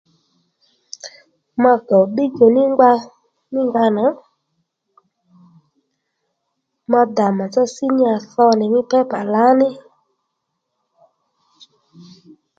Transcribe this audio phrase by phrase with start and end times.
[1.61, 2.89] Ma ddèy ddíydjò ní ngba
[3.51, 4.05] mí nga nà
[6.91, 9.69] ma ddà màtsá senior tho nì mí paper lǎní